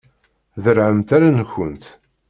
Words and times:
Derrɛemt 0.63 1.15
allen-nkent. 1.15 1.85